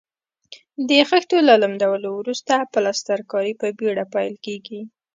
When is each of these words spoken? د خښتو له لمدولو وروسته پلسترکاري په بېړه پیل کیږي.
د 0.87 0.89
خښتو 1.09 1.37
له 1.49 1.55
لمدولو 1.63 2.09
وروسته 2.19 2.53
پلسترکاري 2.73 3.53
په 3.61 3.67
بېړه 3.79 4.05
پیل 4.13 4.33
کیږي. 4.45 4.81